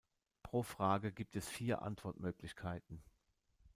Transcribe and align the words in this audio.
Pro 0.41 0.63
Frage 0.63 1.11
gibt 1.11 1.35
es 1.35 1.47
vier 1.47 1.83
Antwortmöglichkeiten. 1.83 3.03